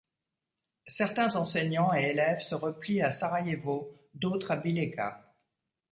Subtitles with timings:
[0.87, 5.31] Certains enseignants et élèves se replient à Sarajevo, d'autres à Bileca.